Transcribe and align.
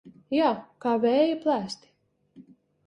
Jā, 0.35 0.47
kā 0.85 0.95
vēja 1.05 1.37
plēsti. 1.47 1.95